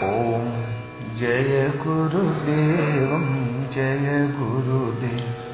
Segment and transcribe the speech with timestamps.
[0.00, 0.46] ॐ
[1.20, 3.26] जय गुरुदेवं
[3.74, 5.44] जय गुरुदेव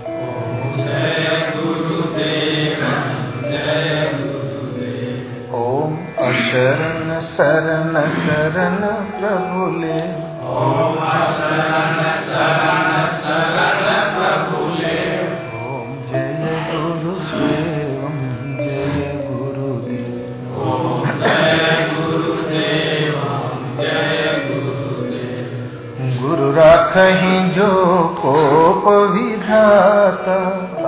[5.60, 5.96] ॐ
[6.26, 8.80] अशरण शरण शरण
[9.18, 10.00] प्रभुले
[10.56, 10.92] ॐ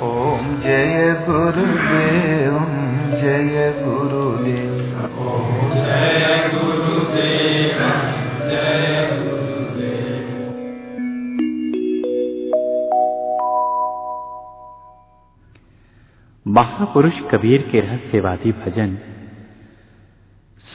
[0.02, 2.58] ओम जय गुरुदेव
[3.20, 4.74] जय गुरुदेव।
[16.46, 18.98] महापुरुष कबीर के रहस्यवादी भजन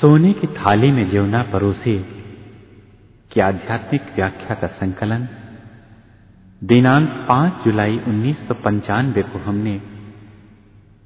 [0.01, 1.97] सोने की थाली में ल्योना परोसे
[3.31, 5.27] की आध्यात्मिक व्याख्या का संकलन?
[6.63, 9.81] दिनांक 5 जुलाई उन्नीस सौ पंचानबे को हमने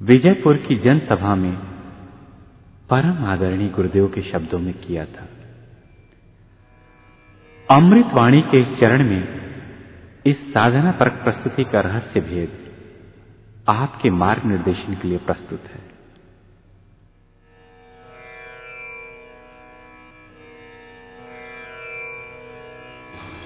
[0.02, 1.55] विजयपुर की जनसभा में
[2.89, 5.27] परम आदरणीय गुरुदेव के शब्दों में किया था।
[7.77, 9.27] अमृतवाणी के चरण में
[10.25, 12.71] इस साधना पर प्रस्तुति का रहस्य भेद
[13.69, 15.92] आपके मार्ग निर्देशन के लिए प्रस्तुत है।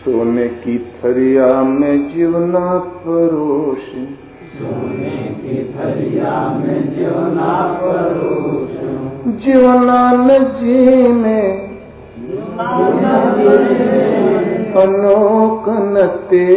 [0.07, 2.67] सोने की थरिया में जीवना
[2.99, 3.87] परोश
[4.51, 7.49] सोने की थरिया में जीवना
[7.81, 8.77] परोश
[9.41, 11.67] जीवना न जी में
[14.77, 16.47] अनोक नते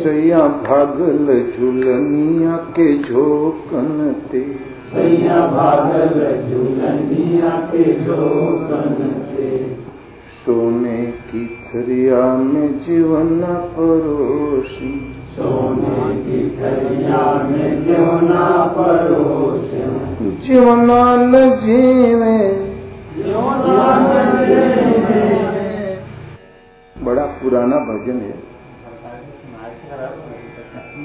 [0.00, 4.40] सैया भागल झूलनिया के झोकन ते
[4.94, 6.18] सैया भागल
[6.48, 8.96] झूलनिया के झोकन
[9.28, 9.61] ते
[10.42, 13.42] सोने की थरिया में जीवन
[13.74, 14.92] परोसी।
[20.46, 22.38] जीवना न जीवे।
[27.04, 28.34] बड़ा पुराना भजन है।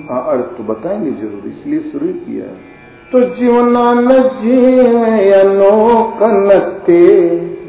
[0.10, 2.48] हाँ अर्थ तो बताएँगे ज़रूर इसलिए शुरू किया
[3.12, 4.10] तो जीवना न
[4.40, 7.04] जीवे अनोकनते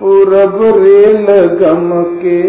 [0.00, 2.42] पूरब रेल गम के।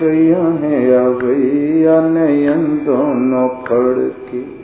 [0.00, 4.56] सैया है अवैया नयन दोनों खड़ के।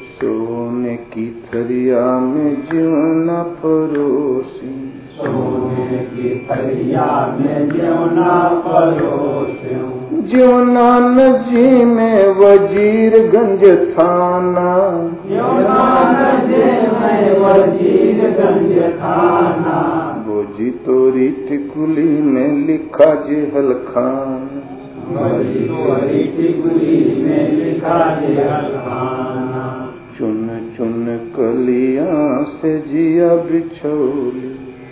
[0.00, 4.81] सोने की थरिया में जीवना परोसी।
[10.32, 13.62] जीवना न जी में वज़ीर गंज
[13.92, 14.72] थाना।
[20.26, 24.48] बोजी तोरी टिकुली में लिखा जे हलखान
[30.18, 32.12] चुन चुन कलिया
[32.52, 34.51] से जिया बिछोली।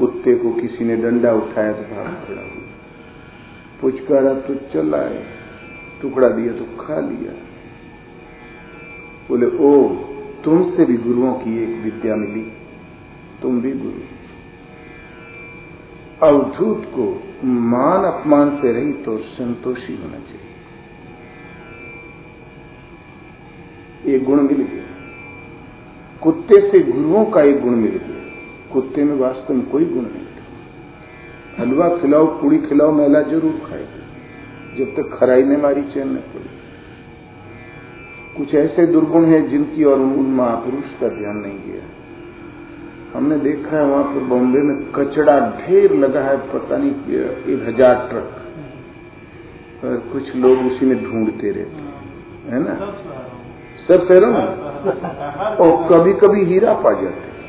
[0.00, 2.68] कुत्ते को किसी ने डंडा उठाया तो भाग खड़ा हुआ।
[3.80, 5.26] पुचकारा तो चला है
[6.02, 7.32] टुकड़ा दिया तो खा लिया।
[9.28, 9.88] बोले, ओ,
[10.44, 12.52] तुमसे भी गुरुओं की एक विद्या मिली।
[13.42, 14.00] तुम भी गुरु
[16.26, 20.40] अवधूत को मान अपमान से रही तो संतोषी होना चाहिए।
[24.16, 24.84] एक गुण मिल गया।
[26.22, 28.19] कुत्ते से गुरुओं का एक गुण मिल गया।
[28.72, 34.00] कुत्ते में वास्तव में कोई गुण नहीं था। हलवा खिलाओ पूड़ी खिलाओ महिला ज़रूर खाएगी।
[34.78, 36.50] जब तक खराई ने मारी चैन न पड़ी।
[38.36, 41.82] कुछ ऐसे दुर्गुण हैं जिनकी और उन महापुरुष का ध्यान नहीं गया।
[43.14, 48.06] हमने देखा है वहाँ पर बॉम्बे में कचड़ा ढेर लगा है पता नहीं एक हज़ार
[48.10, 48.36] ट्रक।
[49.84, 52.74] और कुछ लोग उसी में ढूंढते रहते है। ना?
[53.88, 54.46] सब शहरों में।
[55.60, 57.39] और कभी कभी हीरा पा जाते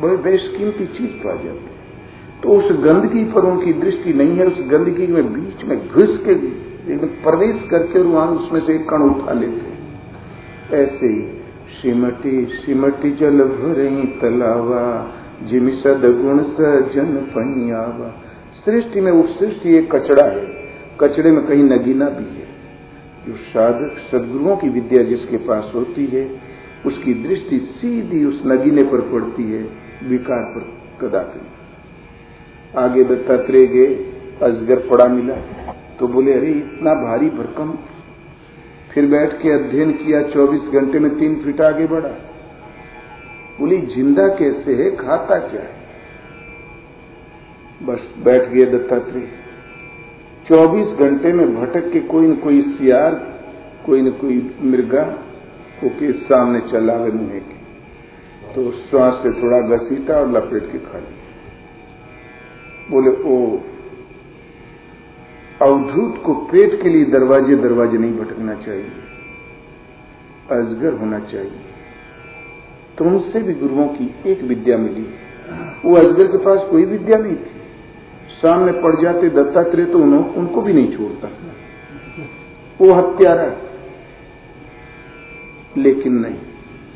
[0.00, 1.76] बड़े बेशकीमती चीज़ पा जाते हैं।
[2.42, 6.34] तो उस गंदगी पर उनकी दृष्टि नहीं है, उस गंदगी में बीच में घुस के
[7.22, 9.78] प्रवेश करके वहाँ उसमें से एक कण उठा लेते हैं।
[10.72, 11.38] ऐसे ही
[11.80, 18.08] श्रीमती श्रीमती जल भरही तलावा, जिमि सदगुण सजन पहियावा
[18.64, 20.46] सृष्टि में उस सृष्टि एक कचड़ा है,
[21.00, 22.46] कचड़े में कहीं नगीना भी है।
[23.26, 26.30] जो साधक सदगुरुओं की विद्या जिसके पास होती है,
[26.86, 29.62] उसकी दृष्टि सीधी उस नगीने पर पड़ती है
[30.04, 30.60] विकार पर
[31.00, 31.40] कदापि
[32.78, 33.86] आगे दत्तात्रेय गए,
[34.42, 35.34] अजगर पड़ा मिला
[35.98, 37.78] तो बोले, अरे, इतना भारी भरकम।
[38.90, 42.08] फिर बैठ के अध्ययन किया 24 घंटे में तीन फीट आगे बढ़ा।
[43.60, 44.96] बोली, ज़िंदा कैसे है?
[44.96, 45.78] खाता क्या है?
[47.82, 49.28] बस बैठ गए दत्तात्रेय।
[50.48, 53.14] 24 घंटे में भटक के कोई न कोई सियार,
[53.86, 55.02] कोई न कोई मृगा
[55.80, 57.57] को के सामने चला गए मुँह के।
[58.58, 61.12] तो श्वास से थोड़ा घसीटा और लपेट के खा लिया।
[62.90, 63.58] बोले ओ
[65.62, 68.90] अवधूत को पेट के लिए दरवाजे दरवाजे नहीं भटकना चाहिए।
[70.50, 71.60] अजगर होना चाहिए।
[72.98, 75.06] तो तुमसे भी गुरुओं की एक विद्या मिली।
[75.84, 77.60] वो अजगर के पास कोई विद्या नहीं थी।
[78.42, 81.28] सामने पड़ जाते दत्तात्रेय तो उन्हों, उनको भी नहीं छोड़ता।
[82.80, 83.52] वो हत्यारा
[85.76, 86.36] लेकिन नहीं।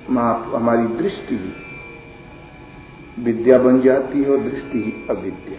[0.08, 1.52] हमारी दृष्टि
[3.18, 5.58] विद्या बन जाती है और दृष्टि ही अविद्या।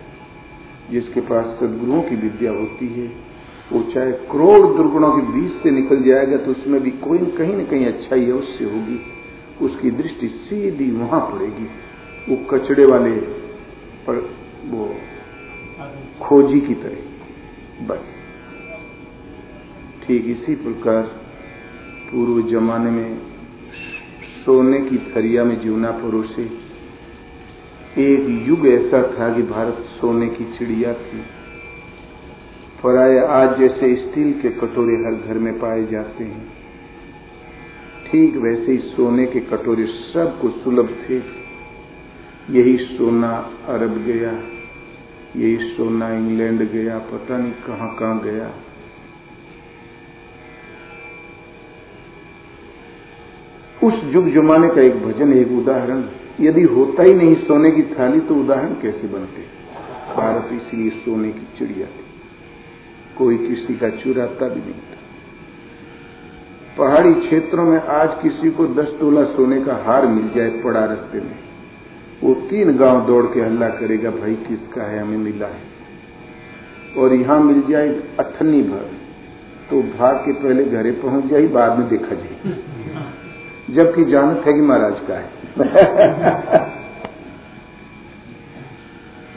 [0.92, 3.08] जिसके पास सदगुरुओं की विद्या होती है,
[3.74, 7.66] वो चाहे करोड़ दुर्गुणों के बीच से निकल जाएगा तो उसमें भी कोई कहीं न
[7.66, 9.00] कहीं अच्छाई अवश्य होगी।
[9.62, 11.68] उसकी दृष्टि सीधी वहाँ पड़ेगी।
[12.30, 13.12] वो कचड़े वाले
[14.08, 14.36] पर
[14.66, 14.96] वो
[16.22, 16.98] खोजी की तरह।
[17.86, 18.04] बस।
[20.08, 21.02] ठीक इसी प्रकार
[22.12, 23.18] पूर्व जमाने में
[24.46, 26.44] सोने की थरिया में जीवना परोसे
[27.98, 31.20] एक युग ऐसा था कि भारत सोने की चिड़िया थी।
[32.84, 36.48] पर आए आज जैसे स्टील के कटोरे हर घर में पाए जाते हैं।
[38.08, 41.18] ठीक वैसे ही सोने के कटोरे सबको सुलभ थे।
[42.50, 43.32] यही सोना
[43.68, 44.32] अरब गया,
[45.36, 48.63] यही सोना इंग्लैंड गया, पता नहीं कहाँ कहाँ गया।
[53.84, 56.04] उस जुग जुमाने का एक भजन, एक उदाहरण।
[56.42, 59.42] यदि होता ही नहीं सोने की थाली तो उदाहरण कैसे बनते?
[60.16, 62.04] भारत इसलिए सोने की चिड़िया थी।
[63.18, 65.02] कोई किसी का चुराता भी नहीं था।
[66.78, 71.20] पहाड़ी क्षेत्रों में आज किसी को दस तोला सोने का हार मिल जाए पड़ा रस्ते
[71.20, 71.38] में,
[72.24, 75.00] वो तीन गाँव दौड़ के हल्ला करेगा, भाई, किसका है?
[75.02, 75.62] हमें मिला है।
[76.98, 78.90] और यहाँ मिल जाए अठन्नी भर
[79.70, 82.56] तो भाग के पहले घरे पहुँच जाए, बाद में देखा जाए।
[83.74, 84.04] जबकि
[84.48, 85.30] है कि महाराज का है।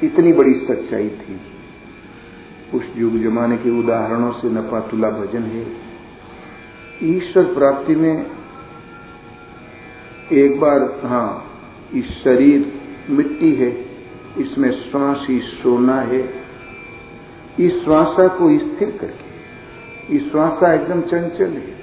[0.02, 1.40] इतनी बड़ी सच्चाई थी।
[2.74, 5.64] उस युग जमाने के उदाहरणों से नपातुला भजन है।
[7.06, 8.26] ईश्वर प्राप्ति में
[10.34, 11.28] एक बार हाँ
[11.94, 12.72] इस शरीर
[13.10, 13.70] मिट्टी है,
[14.38, 16.20] इसमें श्वास ही सोना है।
[17.60, 21.75] इस श्वासा को स्थिर करके, इस श्वासा एकदम चंचल है।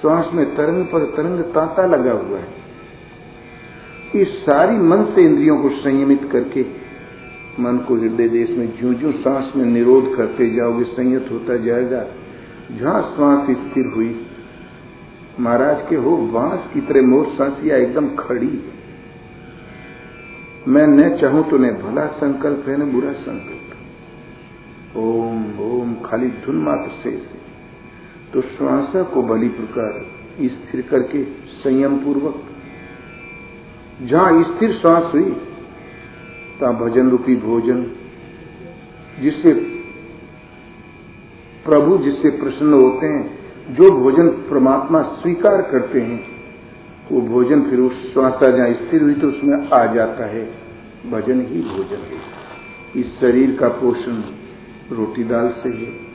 [0.00, 2.58] श्वास में तरंग पर तरंग तांता लगा हुआ है।
[4.14, 6.64] इस सारी मन से इंद्रियों को संयमित करके
[7.60, 12.04] मन को हृदय देश में जू जू सांस में निरोध करते जाओगे संयत होता जाएगा।
[12.70, 14.10] जहाँ श्वास स्थिर हुई
[15.40, 18.52] महाराज के हो बाँस की तरह मोर सांसिया एकदम खड़ी
[20.68, 26.56] मैं न चाहूँ तो न भला संकल्प है न बुरा संकल्प। ओम ओम खाली धुन
[26.56, 27.39] मात्र से, से
[28.34, 30.04] तो श्वासा को बली प्रकार
[30.42, 32.42] स्थिर करके संयम पूर्वक।
[34.02, 35.30] जहाँ स्थिर श्वास हुई
[36.60, 37.82] ता भजन रूपी भोजन,
[39.20, 39.52] जिससे
[41.64, 43.38] प्रभु जिससे प्रसन्न होते हैं,
[43.74, 46.20] जो भोजन परमात्मा स्वीकार करते हैं,
[47.12, 50.44] वो भोजन फिर उस श्वासा जहाँ स्थिर हुई तो उसमें आ जाता है
[51.10, 52.20] भजन ही भोजन है।
[52.96, 54.22] इस शरीर का पोषण
[54.92, 56.09] रोटी दाल से है।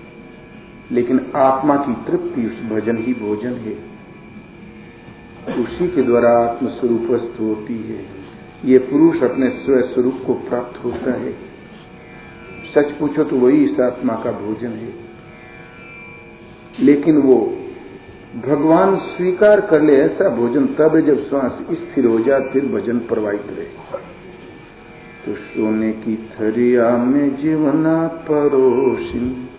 [0.91, 3.95] लेकिन आत्मा की तृप्ति उस भजन ही भोजन है।
[5.63, 8.05] उसी के द्वारा आत्मस्वरूप होती है।
[8.65, 11.33] ये पुरुष अपने स्व स्वरूप को प्राप्त होता है।
[12.75, 14.93] सच पूछो तो वही इस आत्मा का भोजन है।
[16.79, 17.57] लेकिन वो
[18.45, 23.43] भगवान स्वीकार कर ले ऐसा भोजन, तब जब श्वास स्थिर हो जाए, फिर भजन प्रवाहित
[23.49, 23.67] रहे।
[25.25, 29.49] तो सोने की थरिया में जीवना परोसिन।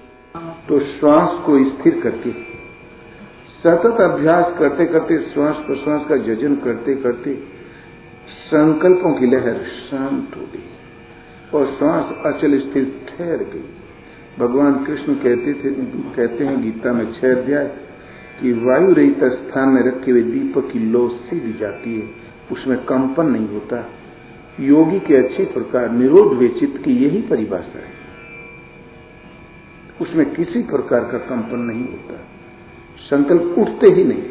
[0.69, 2.31] तो श्वास को स्थिर करके
[3.63, 7.35] सतत अभ्यास करते करते श्वास प्रश्वास का जजन करते करते
[8.29, 10.65] संकल्पों की लहर शांत हो गई
[11.55, 13.65] और श्वास अचल स्थिर ठहर गई।
[14.39, 15.71] भगवान कृष्ण कहते थे,
[16.17, 17.67] कहते हैं गीता में छह अध्याय
[18.43, 22.11] कि वायु रहित स्थान में रखे हुए दीपक की लो सीधी जाती है,
[22.53, 23.91] उसमें कंपन नहीं होता।
[24.61, 28.06] योगी के अच्छे प्रकार, निरोध वे चित्त की यही परिभाषा है।
[30.01, 32.17] उसमें किसी प्रकार का कंपन नहीं होता।
[33.01, 34.25] संकल्प उठते ही नहीं।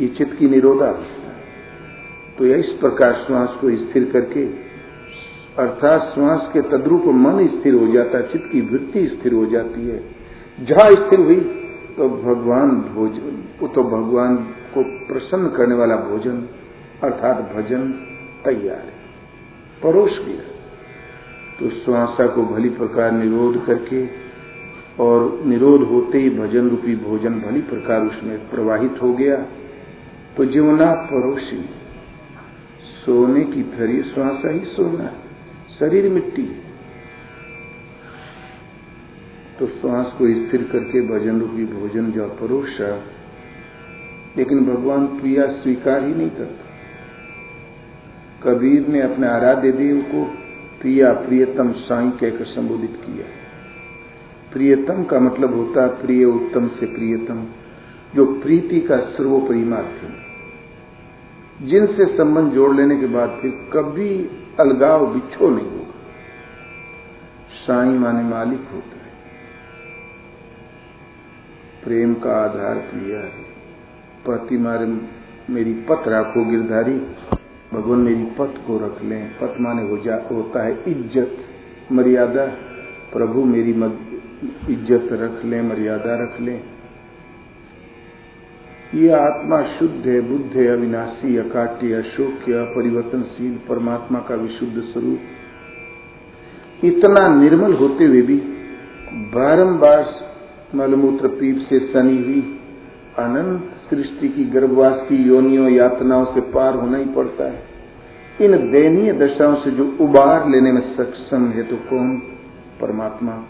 [0.00, 1.32] ये चित्त की निरोधावस्था
[2.38, 4.44] तो यह इस प्रकार श्वास को स्थिर करके,
[5.58, 9.86] अर्थात श्वास के तद्रूप मन स्थिर हो जाता है चित्त की वृत्ति स्थिर हो जाती
[9.88, 9.98] है।
[10.60, 11.40] जहाँ स्थिर हुई
[11.96, 14.36] तो भगवान भोजन तो भगवान
[14.74, 16.42] को प्रसन्न करने वाला भोजन,
[17.02, 17.90] अर्थात भजन,
[18.44, 18.96] तैयार है।
[19.82, 20.53] परोस गया
[21.60, 24.06] तो श्वासा को भली प्रकार निरोध करके
[25.00, 29.36] और निरोध होते ही भजन रूपी भोजन भली प्रकार उसमें प्रवाहित हो गया।
[30.36, 31.70] तो जीवना परोसी।
[33.04, 35.12] सोने की थरी श्वासा ही सोना,
[35.78, 36.42] शरीर मिट्टी।
[39.58, 43.02] तो श्वास को स्थिर करके भजन रूपी भोजन जो परोसा,
[44.36, 46.64] लेकिन भगवान प्रिया स्वीकार ही नहीं करता।
[48.42, 50.43] कबीर ने अपने आराध्य देव को
[50.84, 53.26] प्रिया प्रियतम साई कहकर संबोधित किया
[54.52, 57.46] प्रियतम का मतलब होता है प्रिय उत्तम से प्रियतम,
[58.14, 60.12] जो प्रीति का सर्वोपरि माध्यम
[61.66, 64.10] जिनसे संबंध जोड़ लेने के बाद फिर कभी
[64.60, 65.94] अलगाव बिछो नहीं होगा।
[67.66, 69.12] साई माने मालिक होता है।
[71.84, 73.44] प्रेम का आधार प्रिया है।
[74.26, 74.86] पति मारे
[75.52, 76.98] मेरी पत राखो गिरधारी।
[77.74, 81.36] भगवान मेरी पत को रख लें। पत माने हो जा, होता है इज़्ज़त,
[81.92, 82.46] मर्यादा।
[83.12, 83.74] प्रभु मेरी
[84.70, 86.60] इज़्ज़त रख लें, मर्यादा रख लें।
[88.94, 95.20] ये आत्मा शुद्ध है, बुद्ध है, अविनाशी, अकाट्य, अशोक्य, अपरिवर्तनशील, परमात्मा का विशुद्ध स्वरूप।
[96.84, 98.36] इतना निर्मल होते हुए भी
[99.32, 100.04] बारंबार
[100.74, 102.40] मलमूत्र पीप से सनी हुई
[103.18, 107.62] अनंत सृष्टि की गर्भवास की योनियों यातनाओं से पार होना ही पड़ता है।
[108.40, 112.16] इन दयनीय दशाओं से जो उबार लेने में सक्षम है तो कौन
[112.80, 113.44] परमात्मा?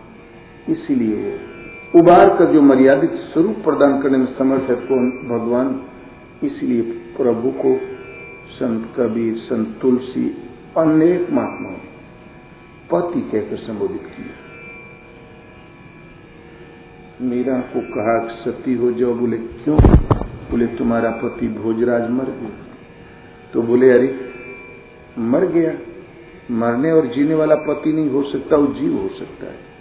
[0.68, 1.40] इसीलिए
[1.96, 5.10] उबार का जो मर्यादित स्वरूप प्रदान करने में समर्थ है कौन?
[5.10, 5.82] भगवान।
[6.44, 6.82] इसलिए
[7.16, 7.80] प्रभु को
[8.50, 10.30] संत कबीर, संत तुलसी,
[10.76, 11.76] अनेक महात्माओं
[12.90, 14.44] पति कहकर संबोधित किया।
[17.22, 20.03] मीरा को कहा, सती हो जाओ, बोले, क्यों?
[20.50, 22.50] बोले, तुम्हारा पति भोजराज मर गया।
[23.52, 24.20] तो बोले, अरे,
[25.18, 25.72] मर गया।
[26.50, 29.74] मरने और जीने वाला पति नहीं हो सकता, वो जीव हो सकता है।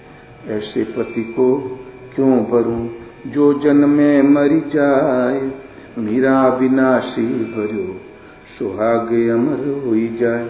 [0.58, 1.80] ऐसे पति को
[2.16, 2.90] क्यों भरू?
[3.30, 5.52] जो जन्म में मरी जाए,
[5.98, 8.02] मीरा विनाशी भरो,
[8.60, 10.46] सुहाग अमर हो जाए।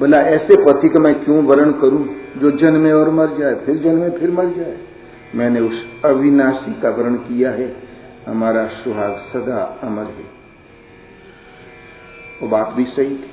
[0.00, 2.08] बोला, ऐसे पति का मैं क्यों वर्ण करूँ?
[2.38, 4.78] जो जन्मे और मर जाए, फिर जन्मे फिर मर जाए।
[5.34, 7.89] मैंने उस अविनाशी का वर्ण किया है।
[8.30, 10.40] हमारा सुहाग सदा अमर है।
[12.42, 13.30] वो बात भी सही थी।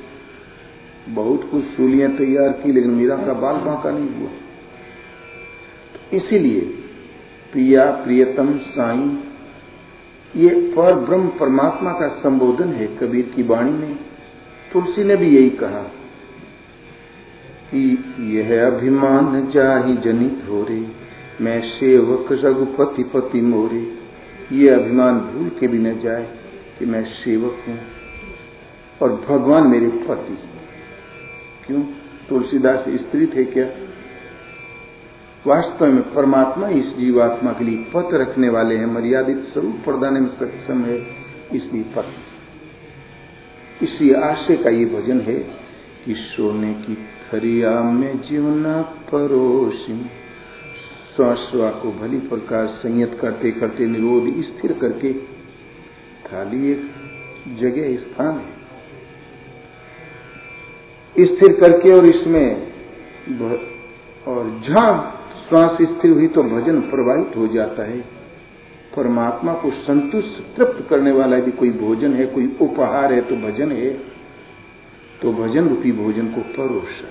[1.10, 4.30] बहुत कुछ सूलियाँ तैयार की, लेकिन मीरा का बाल बांका नहीं हुआ।
[5.94, 6.62] तो इसीलिए,
[7.52, 9.24] प्रिया, प्रियतम, साई,
[10.36, 14.00] ये पर ब्रह्म परमात्मा का संबोधन है कबीर की वाणी में।
[14.74, 15.82] तुलसी ने भी यही कहा
[17.76, 20.88] कि यह अभिमान जाही जनित हो रे,
[21.42, 23.97] मैं सेवक रघुपति पति मोरे।
[24.52, 26.28] ये अभिमान भूल के भी न जाए
[26.80, 27.80] कि मैं सेवक हूँ
[29.02, 30.38] और भगवान मेरे पति
[31.66, 31.82] क्यों?
[32.30, 33.66] तुलसीदास स्त्री थे क्या?
[35.48, 40.30] वास्तव में परमात्मा इस जीवात्मा के लिए पथ रखने वाले हैं, मर्यादित स्वरूप प्रदान में
[40.30, 40.98] सक्षम है,
[41.54, 45.40] इसलिए पथ इसी आशय का ये भजन है
[46.06, 50.00] कि सोने की थरिया में जीवना परोसिम
[51.18, 55.14] श्वासवा को भली प्रकार संयत करते करते निरोध स्थिर करके
[56.28, 56.92] थाली एक
[57.60, 58.58] जगह स्थान है।
[61.26, 62.74] स्थिर करके और इसमें
[64.28, 68.00] और जहाँ श्वास स्थिर हुई तो भजन प्रवाहित हो जाता है।
[68.98, 73.72] परमात्मा को संतुष्ट, तृप्त करने वाला यदि कोई भोजन है, कोई उपहार है तो भजन
[73.72, 73.90] है।
[75.22, 77.04] तो भजन रूपी भोजन को परोस।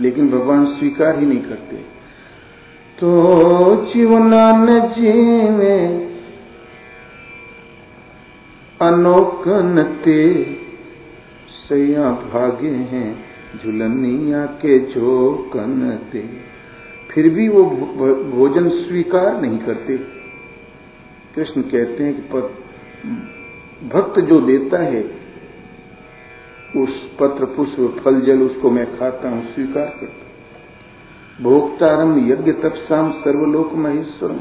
[0.00, 1.99] लेकिन भगवान स्वीकार ही नहीं करते।
[3.00, 3.10] तो
[3.86, 5.76] जीवनान जीवे।
[8.80, 10.22] अनोकनते
[11.50, 13.10] सैया भागे हैं,
[13.58, 15.14] झुलनिया के जो
[15.54, 16.22] कनते
[17.10, 17.64] फिर भी वो
[18.30, 19.96] भोजन स्वीकार नहीं करते।
[21.34, 22.22] कृष्ण कहते हैं कि
[23.88, 25.02] भक्त जो देता है,
[26.76, 30.29] उस पत्र पुष्प फल जल उसको मैं खाता हूँ, स्वीकार करता
[31.42, 34.40] भोक्तारम यज्ञ तपसाम सर्वलोक महेश्वरम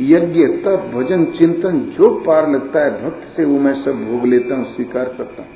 [0.00, 4.54] यज्ञ, तप, भजन, चिंतन, जो पार लगता है भक्त से, वो मैं सब भोग लेता
[4.54, 5.50] हूँ, स्वीकार करता हूँ।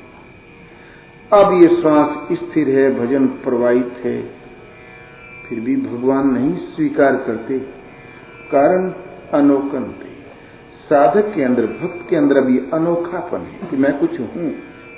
[1.33, 4.21] अब ये श्वास स्थिर है, भजन प्रवाहित है।
[5.49, 7.59] फिर भी भगवान नहीं स्वीकार करते।
[8.51, 8.89] कारण
[9.33, 10.11] अनोखन थे।
[10.89, 14.55] साधक के अंदर, भक्त के अंदर अभी अनोखापन है कि मैं कुछ हूँ।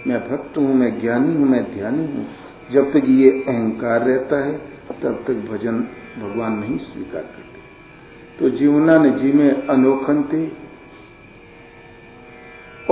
[0.08, 2.28] मैं भक्त हूँ, मैं ज्ञानी हूँ, मैं ध्यानी हूँ।
[2.72, 5.80] जब तक ये अहंकार रहता है तब तक भजन
[6.20, 7.62] भगवान नहीं स्वीकार करते।
[8.40, 10.64] तो जीवना ने जी में अनोखन थे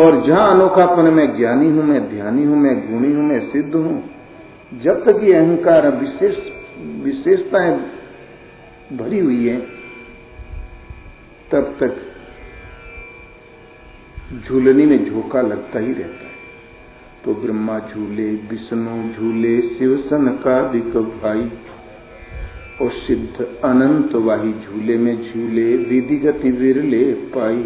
[0.01, 4.09] और जहाँ अनोखापन में ज्ञानी हूँ, मैं ध्यानी हूँ, मैं गुणी हूँ, मैं सिद्ध हूँ,
[4.73, 6.37] जब तक ये अहंकार विशेष,
[7.03, 7.79] विशेषताएँ
[8.97, 9.59] भरी हुई है,
[11.51, 12.07] तब तक
[14.47, 16.31] झूलनी में झोंका लगता ही रहता है।
[17.25, 20.61] तो ब्रह्मा झूले, विष्णु झूले, शिव सन का
[21.01, 21.51] भाई
[22.81, 27.63] और सिद्ध अनंत वाही झूले में झूले विधि गति विरले पाई।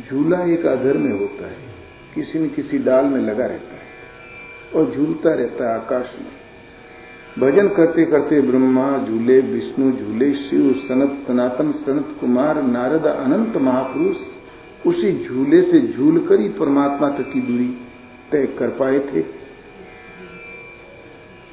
[0.00, 1.56] झूला एक अधर में होता है,
[2.14, 3.86] किसी न किसी डाल में लगा रहता है
[4.74, 6.36] और झूलता रहता है आकाश में।
[7.38, 14.16] भजन करते करते ब्रह्मा झूले, विष्णु झूले, शिव सनत, सनातन सनत कुमार, नारद अनंत महापुरुष,
[14.86, 17.68] उसी झूले से झूल कर ही परमात्मा तक की दूरी
[18.32, 19.37] तय कर पाए थे।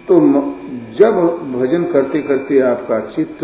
[0.07, 0.19] तो
[0.99, 1.15] जब
[1.53, 3.39] भजन करते करते आपका चित्त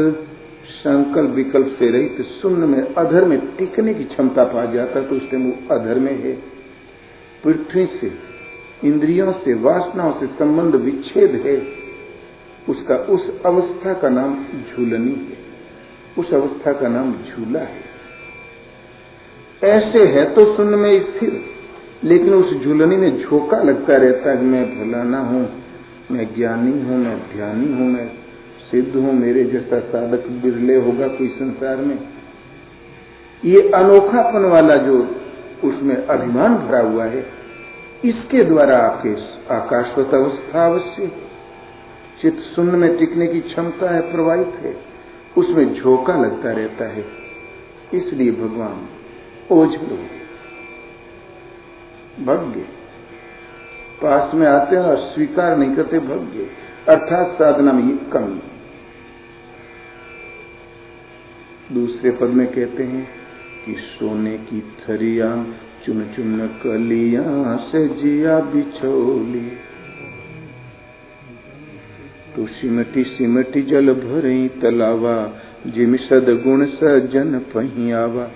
[0.63, 5.30] संकल्प विकल्प से रहित शून्य में, अधर में टिकने की क्षमता पा जाता तो उस
[5.32, 6.34] टाइम वो अधर में है।
[7.43, 8.12] पृथ्वी से,
[8.84, 11.58] इंद्रियों से, वासनाओं से संबंध विच्छेद है।
[12.69, 15.38] उसका उस अवस्था का नाम झूलनी है।
[16.19, 17.89] उस अवस्था का नाम झूला है।
[19.62, 21.41] ऐसे है तो शून्य में स्थिर,
[22.04, 25.61] लेकिन उस झूलनी में झोंका लगता रहता है मैं फलाना हूँ।
[26.12, 28.08] मैं ज्ञानी हूँ, मैं ध्यानी हूँ, मैं
[28.71, 31.97] सिद्ध हूँ, मेरे जैसा साधक बिरले होगा कोई संसार में।
[33.45, 34.97] ये अनोखापन वाला जो
[35.63, 37.26] उसमें अभिमान भरा हुआ है,
[38.06, 39.10] इसके द्वारा आपके
[39.56, 41.12] आकाशवत अवस्था अवश्य।
[42.21, 44.76] चित्त शून्य में टिकने की क्षमता है, प्रवाहित है,
[45.38, 47.06] उसमें झोंका लगता रहता है।
[47.93, 48.88] इसलिए भगवान
[49.52, 49.97] ओझल
[52.26, 52.65] भग्य
[54.02, 56.50] पास में आते हैं और स्वीकार नहीं करते, भव्य।
[56.90, 58.42] अर्थात साधना में कमी।
[61.76, 63.08] दूसरे पद में कहते हैं
[63.66, 65.46] कि सोने की थरिया
[65.86, 69.52] चुन चुन कलिया से जिया बिछोली।
[72.36, 75.34] तो सिमटी सिमटी जल भरई तलावा,
[75.68, 78.32] जिम सदगुण सजन पहियावा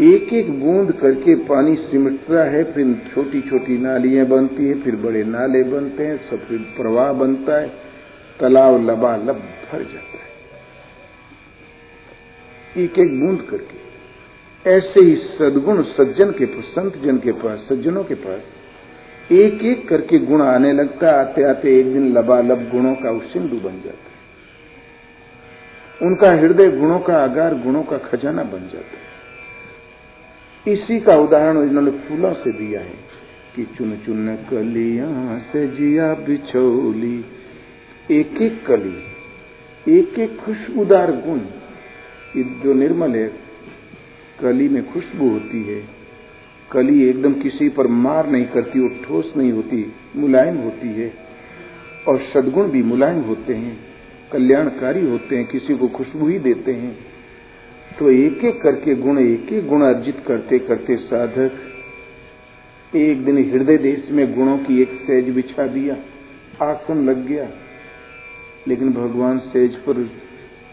[0.00, 5.24] एक एक बूंद करके पानी सिमटता है, फिर छोटी छोटी नालियाँ बनती है, फिर बड़े
[5.24, 7.68] नाले बनते हैं, सब फिर प्रवाह बनता है,
[8.40, 9.36] तालाब लबालब
[9.72, 10.30] भर जाता है।
[12.84, 13.80] एक एक बूंद करके।
[14.70, 18.42] ऐसे ही सदगुण सज्जन के पास, संत जन के पास, सज्जनों के पास
[19.32, 23.72] एक एक करके गुण आने लगता आते आते एक दिन लबालब गुणों का सिंधु बन
[23.72, 24.20] जाता है।
[26.02, 29.10] उनका हृदय गुणों का आगार, गुणों का खजाना बन जाता है।
[30.68, 32.94] इसी का उदाहरण इन्होंने फूलों से दिया है
[33.56, 37.24] कि चुन चुन कलिया से जिया बिछोली।
[38.10, 39.02] एक एक कली,
[39.98, 41.40] एक एक खुशबूदार गुण।
[42.36, 43.32] जो निर्मल है।
[44.40, 45.84] कली में खुशबू होती है।
[46.72, 51.14] कली एकदम किसी पर मार नहीं करती वो ठोस नहीं होती, मुलायम होती है।
[52.08, 53.80] और सदगुण भी मुलायम होते हैं,
[54.32, 57.09] कल्याणकारी होते हैं, किसी को खुशबू ही देते हैं।
[58.00, 63.78] तो एक एक करके गुण, एक एक गुण अर्जित करते करते साधक एक दिन हृदय
[63.78, 65.96] देश में गुणों की एक सेज बिछा दिया,
[66.64, 67.50] आसन लग गया।
[68.68, 70.10] लेकिन भगवान सेज पर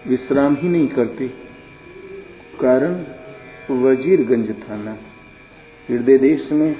[0.07, 1.31] विश्राम ही नहीं करते।
[2.63, 3.05] कारण
[3.75, 4.97] वजीरगंज थाना।
[5.89, 6.75] हृदय देश में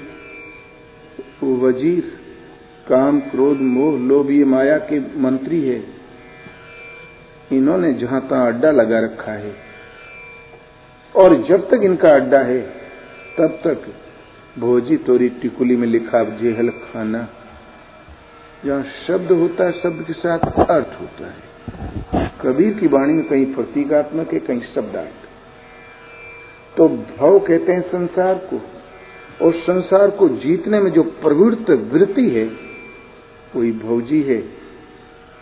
[1.44, 2.12] वज़ीर,
[2.88, 5.84] काम, क्रोध, मोह, लोभ, ये माया के मंत्री है।
[7.52, 9.67] इन्होंने जहाँ तहां अड्डा लगा रखा है।
[11.18, 12.60] और जब तक इनका अड्डा है,
[13.38, 13.94] तब तक
[14.58, 17.28] भोजी तोरी टिकुली में लिखा जेहल खाना।
[18.66, 20.38] जहाँ शब्द होता है, शब्द के साथ
[20.70, 21.48] अर्थ होता है।
[22.42, 25.28] कबीर की वाणी में कहीं प्रतीकात्मक है, कहीं शब्दार्थ।
[26.76, 28.60] तो भव कहते हैं संसार को,
[29.44, 32.44] और संसार को जीतने में जो प्रवृत्त वृत्ति है,
[33.56, 34.44] वही भौजी है।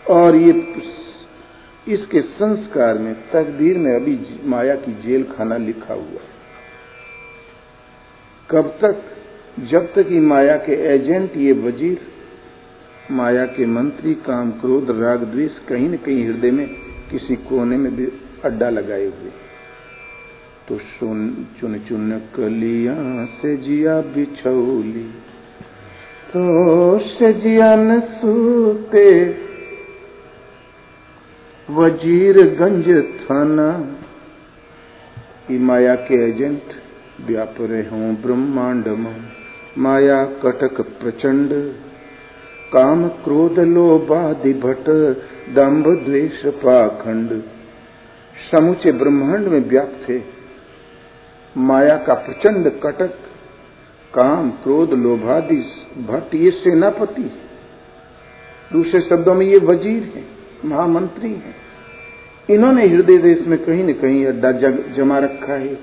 [0.09, 0.51] और ये
[1.87, 6.37] इसके संस्कार में तकदीर में अभी माया की जेल खाना लिखा हुआ है।
[8.51, 9.03] कब तक?
[9.59, 11.97] जब तक ये माया के एजेंट, ये वज़ीर,
[13.11, 16.67] माया के मंत्री, काम क्रोध, राग, द्वेष कहीं न कहीं हृदय में
[17.11, 18.07] किसी कोने में भी
[18.45, 19.31] अड्डा लगाए हुए।
[20.67, 22.95] तो सुन, चुन चुन कलिया
[23.25, 25.09] से जिया बिछौली
[26.29, 29.07] तो सजिया न सूते
[31.69, 32.85] वजीरगंज
[33.21, 33.69] थाना।
[35.51, 36.61] ये माया के एजेंट,
[37.27, 38.87] व्यापरे हूँ ब्रह्मांड
[39.77, 41.51] माया कटक प्रचंड।
[42.73, 44.89] काम क्रोध लोबादि भट,
[45.55, 47.41] दम्भ द्वेष पाखंड।
[48.51, 50.21] समुचे ब्रह्मांड में व्याप्त थे
[51.55, 53.13] माया का प्रचंड कटक,
[54.13, 55.59] काम क्रोध लोभादि
[56.07, 57.29] भट्ट ये सेनापति।
[58.73, 61.55] दूसरे शब्दों में ये वज़ीर है। महामंत्री हैं।
[62.49, 64.51] इन्होंने हृदय देश में कहीं न कहीं अड्डा
[64.95, 65.75] जमा रखा है।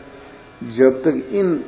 [0.76, 1.64] जब तक इन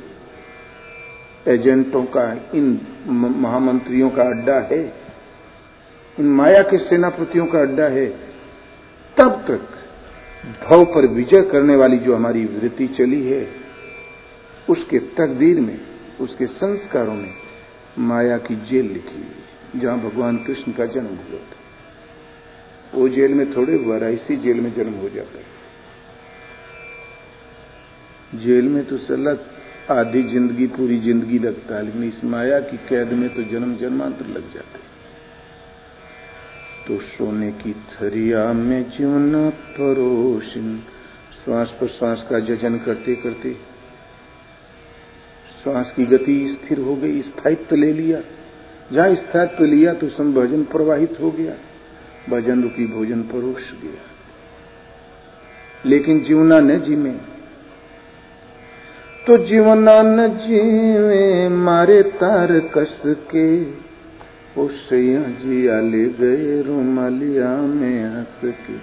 [1.47, 2.23] एजेंटों का,
[2.55, 4.81] इन महामंत्रियों का अड्डा है,
[6.19, 8.05] इन माया के सेनापतियों का अड्डा है,
[9.17, 9.61] तब तक
[10.63, 13.47] भव पर विजय करने वाली जो हमारी वृत्ति चली है,
[14.69, 15.79] उसके तकदीर में,
[16.21, 17.33] उसके संस्कारों में
[17.99, 21.66] माया की जेल लिखी हुई जहाँ भगवान कृष्ण का जन्म हुआ था।
[22.93, 25.45] वो जेल में थोड़े हुआ रहा, इसी जेल में जन्म हो जाता है।
[28.35, 33.13] जेल में तो सलाह आधी ज़िंदगी, पूरी ज़िंदगी लगता है, लेकिन इस माया की कैद
[33.13, 34.85] में तो जन्म जन्मांतर लग जाते
[36.87, 40.67] तो सोने की थरिया में जीवन परोशन,
[41.37, 43.53] श्वास पर श्वास का जजन करते करते
[45.57, 48.19] श्वास की गति स्थिर हो गई स्थायित्व ले लिया।
[48.91, 51.53] जहाँ स्थायित्व लिया तो संभजन प्रवाहित हो गया।
[52.29, 54.01] भजन रुकी भोजन परोस गया
[55.85, 57.37] लेकिन जीवना न जीवे।
[59.27, 63.71] तो जीवना न जीवे, मारे तार कस के।
[64.61, 68.77] ओसैया जिया ले गए रोमालिया में हंस के।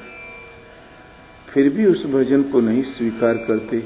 [1.52, 3.78] फिर भी उस भजन को नहीं स्वीकार करते।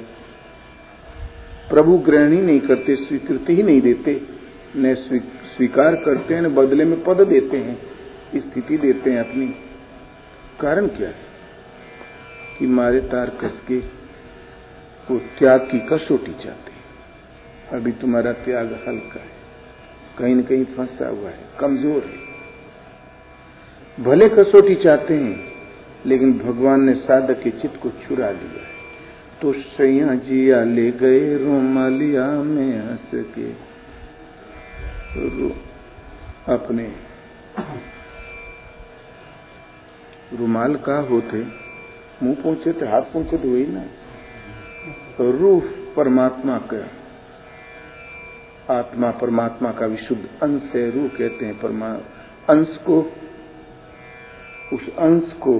[1.70, 4.22] प्रभु ग्रहण ही नहीं करते, स्वीकृति ही नहीं देते।
[4.76, 4.94] न
[5.56, 7.97] स्वीकार करते हैं, न बदले में पद देते हैं।
[8.36, 9.46] स्थिति देते हैं अपनी।
[10.60, 11.28] कारण क्या है?
[12.58, 13.78] कि मारे तार कस के
[15.10, 16.84] वो त्याग की कसोटी चाहते हैं।
[17.72, 19.38] अभी तुम्हारा त्याग हल्का है।
[20.18, 22.28] कहीं न कहीं फंसा हुआ है, कमज़ोर है।
[24.04, 25.52] भले कसोटी चाहते हैं,
[26.06, 28.78] लेकिन भगवान ने साधक के चित्त को छुरा लिया है।
[29.42, 33.68] तो सैया जिया ले गए रोमालिया में हंस के।
[36.52, 36.92] अपने
[40.34, 41.46] रुमाल का होते,
[42.22, 43.84] मुँह पहुँचे थे हाथ पहुँचे तो वही ना।
[45.20, 45.60] रूह
[45.96, 46.88] परमात्मा का,
[48.74, 51.88] आत्मा परमात्मा का विशुद्ध अंश है, रूह कहते हैं परमा,
[52.48, 53.00] अंश को,
[54.72, 55.58] उस अंश को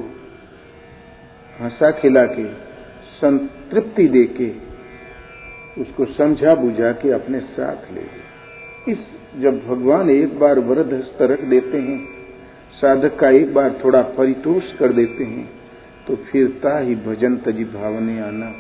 [1.61, 2.55] हंसा खिला के,
[3.05, 4.51] संतृप्ति दे के,
[5.81, 8.07] उसको समझा बुझा के अपने साथ ले।
[8.93, 8.99] इस
[9.37, 12.18] जब भगवान एक बार वरद हस्त रख देते हैं
[12.73, 15.49] साधक का एक बार थोड़ा परितोष कर देते हैं
[16.09, 18.55] तो फिर ता ही भजन तजी भावने आना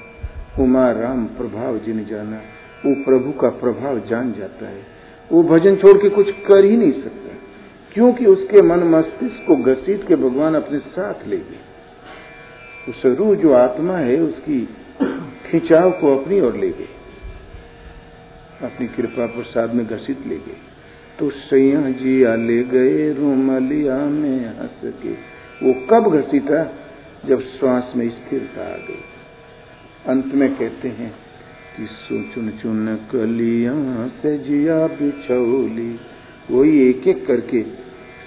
[0.58, 2.36] उमा राम प्रभाव जिन जाना,
[2.84, 4.82] वो प्रभु का प्रभाव जान जाता है।
[5.30, 7.34] वो भजन छोड़ के कुछ कर ही नहीं सकता,
[7.92, 11.60] क्योंकि उसके मन मस्तिष्क को घसीट के भगवान अपने साथ ले गए।
[12.88, 14.60] उस रूह जो आत्मा है, उसकी
[15.50, 16.88] खिंचाव को अपनी ओर ले गए,
[18.62, 20.56] अपनी कृपा प्रसाद में घसीट ले गए।
[21.18, 25.10] तो सैया जिया ले गए रोमलिया में हंस के।
[25.66, 26.74] वो कब घसीटा?
[27.26, 29.02] जब श्वास में स्थिरता आ गई।
[30.06, 31.14] अंत में कहते हैं
[31.76, 36.00] किसो चुन चुन कलिया से जिया बिछौली।
[36.50, 37.62] वही एक एक करके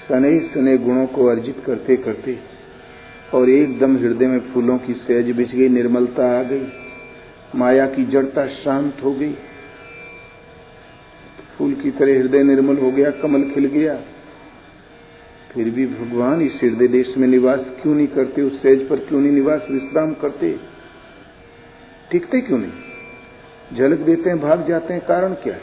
[0.07, 2.39] सने सने गुणों को अर्जित करते करते
[3.33, 6.67] और एकदम हृदय में फूलों की सहज बिछ गई, निर्मलता आ गई।
[7.55, 9.33] माया की जड़ता शांत हो गई।
[11.61, 13.95] फूल की तरह हृदय निर्मल हो गया, कमल खिल गया।
[15.51, 19.19] फिर भी भगवान इस हृदय देश में निवास क्यों नहीं करते, उस सहज पर क्यों
[19.21, 20.59] नहीं निवास, विश्राम करते?
[22.11, 23.77] टिकते क्यों नहीं?
[23.77, 25.61] झलक देते हैं, भाग जाते हैं, कारण क्या है?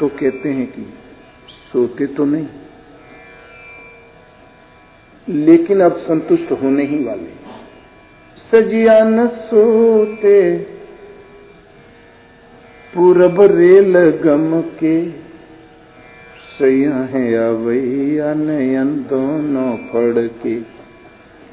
[0.00, 0.82] तो कहते हैं कि
[1.72, 2.46] सोते तो नहीं,
[5.28, 7.34] लेकिन अब संतुष्ट होने ही वाले
[8.50, 10.75] सजिया न सोते
[12.96, 15.10] पूरब रेल गम के
[16.58, 20.54] सैया है अवैया नयन दोनों फड़ के।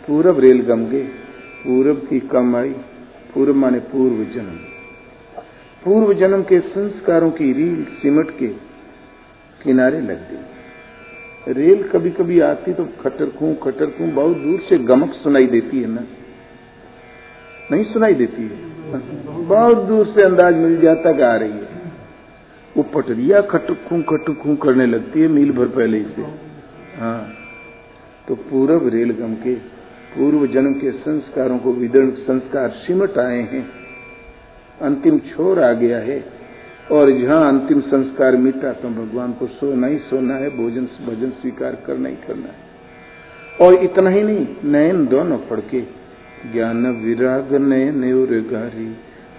[0.08, 1.02] पूरब रेल गम गे
[1.64, 2.70] पूरब की कमाई
[3.34, 4.56] पूर्व माने पूर्व जन्म।
[5.84, 8.48] पूर्व जन्म के संस्कारों की रील सिमट के
[9.64, 15.48] किनारे लग गई। रेल कभी कभी आती तो खटरखू खटरखू, बहुत दूर से गमक सुनाई
[15.48, 16.08] देती है ना?
[17.72, 21.72] नहीं सुनाई देती है। बहुत दूर से अंदाज मिल जाता आ रही है।
[22.76, 26.22] वो पटरिया खटखू खटखू करने लगती है मील भर पहले से।
[27.00, 27.22] हाँ।
[28.28, 29.54] तो पूरब रेलगम के
[30.12, 33.66] पूर्व जन्म के संस्कारों को विदर्ण संस्कार सिमट आए हैं।
[34.82, 36.24] अंतिम छोर आ गया है
[36.92, 41.76] और जहाँ अंतिम संस्कार मिटा तो भगवान को सोना ही सोना है, भोजन भजन स्वीकार
[41.88, 42.72] करना ही करना है।
[43.62, 45.82] और इतना ही नहीं, नयन दोनों पढ़ के
[46.52, 48.86] ज्ञान विराग नयन और गारी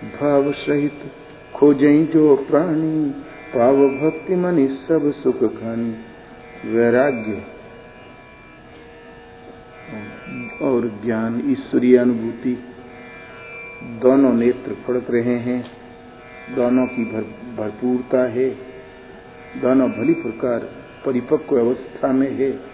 [0.04, 1.12] भाव सहित
[1.54, 3.10] खोजई जो प्राणी
[3.54, 5.94] पाव भक्ति मनी सब सुख खानी
[6.68, 7.44] वैराग्य
[10.64, 12.64] और ज्ञान ईश्वरीय अनुभूति।
[13.82, 15.64] दोनों नेत्र फड़क रहे हैं।
[16.54, 17.22] दोनों की भर,
[17.56, 18.50] भरपूरता है।
[19.60, 20.58] दोनों भली प्रकार
[21.06, 22.73] परिपक्व अवस्था में है।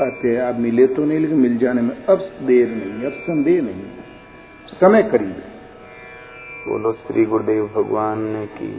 [0.00, 3.84] आते आप मिले तो नहीं, लेकिन मिल जाने में अब देर नहीं, अब संदेह नहीं,
[4.80, 5.42] समय करीब
[6.68, 8.72] बोलो, श्री गुरुदेव भगवान ने की